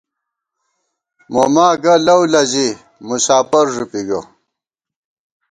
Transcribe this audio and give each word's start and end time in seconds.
موما 1.33 1.67
گہ 1.83 1.93
لؤ 2.05 2.21
لزِی، 2.31 2.67
مساپر 3.07 3.65
ݫُپی 3.73 4.01
گہ 4.07 4.19